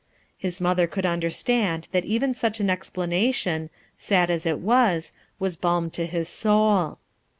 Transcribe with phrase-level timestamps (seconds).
[0.35, 3.69] His mother could un derstand that even such an explanation,
[3.99, 6.97] sad as it was, was balm to his soul.